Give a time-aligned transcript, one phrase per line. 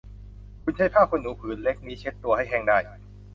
[0.63, 2.77] คุณใช้ผ้าขนหนูผืนเล็กนี้เช็ดตัวให้แห้งได้